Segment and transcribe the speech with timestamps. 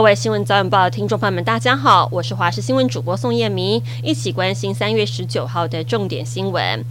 [0.00, 6.82] 各位新闻早晚报的听众朋友们，大家好，我是华视新闻主播宋燕明，一起关心三月十九号的重点新闻。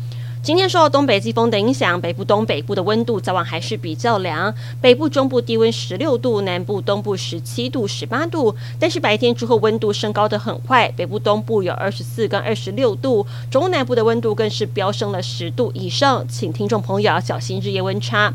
[0.43, 8.55] 今天受到东北季风的影响，北部、东北部的温度早晚还是比较凉，北部、中部低温十六度，南部、东部十七度、十八度。
[8.79, 18.31] 但是白天之后温度升高的很快，北部、东部有二十四跟二十六度，中南部的温度更是飙升了十度以上，请听众朋友要小心日夜温差。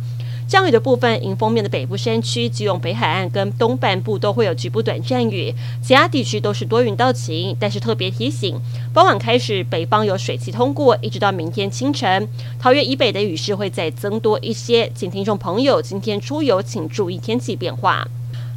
[0.46, 5.52] 降雨的部分，迎风面的北部山区、基隆北海岸跟东半部都会有局部短暂雨，
[5.82, 7.56] 其他地区都是多云到晴。
[7.58, 8.60] 但是特别提醒，
[8.92, 14.90] 傍晚开始北方有水汽通过，一直到明天清晨，桃园以北的雨势会再增多一些。
[14.94, 18.06] 请听众朋友今天出游请注意天气变化。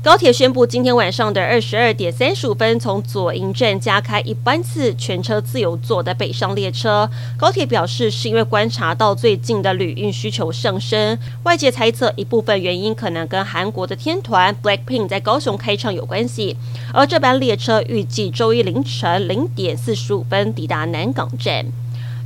[0.03, 7.09] 高铁宣布，今天晚上的二十二点三十五分，从左营站加开一班次全车自由座的北上列车。
[7.35, 16.55] 高铁表示，是因为观察到最近的旅运需求上升，外界猜测一部分原因可能跟韩国的天团 BLACKPINK 在高雄开唱有关系。
[16.93, 21.65] 而这班列车预计周一凌晨零点四十五分抵达南港站。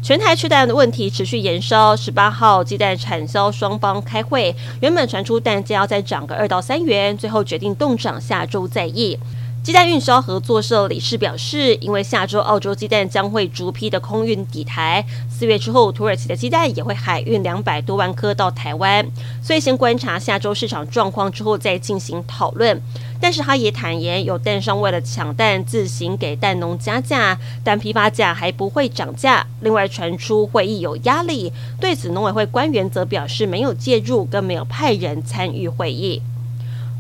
[0.04, 9.16] 全台缺蛋的问题持续延烧，十八号鸡蛋产销双方开会，原本传出蛋价要再涨个二到三元，最后决定冻涨，下周再议。
[9.64, 19.06] 鸡蛋运销合作社理事表示，因为下周澳洲鸡蛋将会逐批的空运抵台，四月之后土耳其的鸡蛋也会海运两百多万颗到台湾，
[19.44, 22.82] 所以先观察下周市场状况之后再进行讨论。
[23.22, 29.46] 但是他也坦言，有蛋商为了抢蛋自行给蛋农加价，但批发价还不会涨价。
[29.62, 36.22] 另外传出会议有压力，对此农委会官员则表示没有介入，更没有派人参与会议。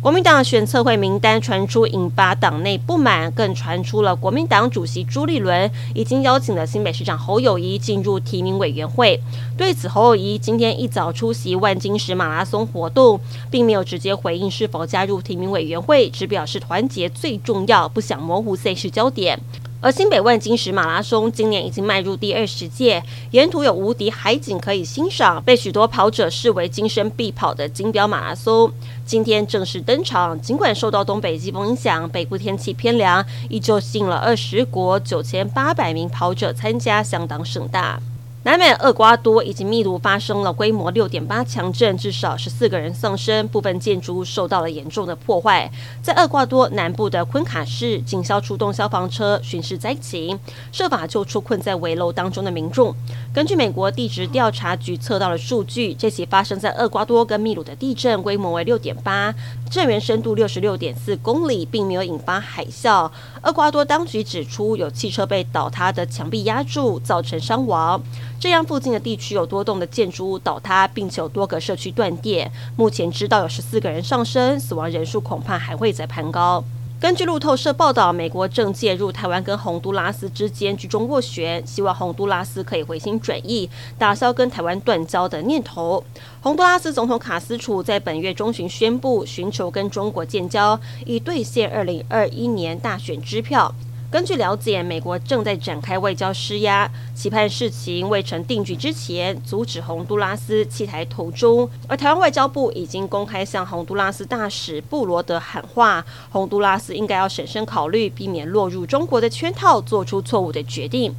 [0.02, 9.21] 国民党选测会名单传出，引发党内不满，更传出了国民党主席朱立伦已经邀请了新北市长侯友谊进入提名委员会。
[9.55, 13.19] 对此，侯友谊今天一早出席万金石马拉松活动，
[13.52, 19.39] 并没有直接回应是否加入提名委员会，只表示团结最重要，不想模糊赛事焦点。
[19.81, 28.71] 而新北万金石马拉松今年已经迈入第二十届，沿途有无敌海景可以欣赏，被许多跑者视为今生必跑的金标马拉松，
[29.08, 30.39] 今天正式登场。
[30.39, 37.99] 尽管受到东北季风影响，北部天气偏凉，依旧吸引了二十国九千八百名跑者参加，相当盛大。
[38.43, 45.71] 南美厄瓜多以及秘鲁发生了规模六点八强震，至少十四个人丧生，部分建筑物受到了严重的破坏。
[46.02, 50.39] 在厄瓜多南部的昆卡市，警消出动消防车巡视灾情，
[50.71, 52.95] 设法救出困在危楼当中的民众。
[53.31, 59.31] 根据美国地质调查局测到的数据，这起发生在厄瓜多跟秘鲁的地震规模为六点八，
[59.69, 63.11] 震源深度六十六点四公里，并没有引发海啸。
[63.43, 68.02] 厄瓜多当局指出，有汽车被倒塌的墙壁压住，造成伤亡。
[68.41, 72.52] 这样，附近的地区有多栋的建筑物倒塌，并且有多个社区断电。
[72.75, 76.63] 目前知道有十四个人丧生，死亡人数恐怕还会再攀高。
[76.99, 83.69] 根据路透社报道，美国正介入台湾跟洪都拉斯之间居中斡旋，希望洪都拉斯可以回心转意，
[83.99, 86.03] 打消跟台湾断交的念头。
[86.41, 93.71] 洪都拉斯总统卡斯楚在本月中旬宣布，寻求跟中国建交，以兑现二零二一年大选支票。
[94.11, 101.67] 根据了解，美国正在展开外交施压，期盼事情未成定局之前，阻止洪都拉斯弃台投中。
[101.88, 111.16] 而台湾外交部已经公开向洪都拉斯大使布罗德喊话，洪都拉斯应该要审慎考虑，避免落入中国的圈套，做出错误的决定。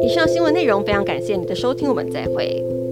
[0.00, 2.85] 以上新闻内容非常感谢你的收听，我们再会。